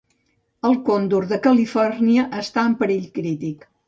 El 0.69 0.77
còndor 0.87 1.27
de 1.31 1.37
Califòrnia 1.43 2.23
està 2.39 2.65
en 2.71 2.73
perill 2.81 3.05
crític. 3.19 3.69